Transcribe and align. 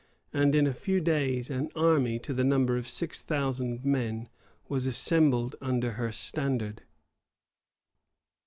[*] 0.17 0.33
And 0.33 0.55
in 0.55 0.65
a 0.65 0.73
few 0.73 0.99
days, 0.99 1.51
an 1.51 1.69
army, 1.75 2.17
to 2.21 2.33
the 2.33 2.43
number 2.43 2.75
of 2.75 2.87
six 2.87 3.21
thousand 3.21 3.85
men, 3.85 4.29
was 4.67 4.87
assembled 4.87 5.55
under 5.61 5.91
her 5.91 6.11
standard. 6.11 6.81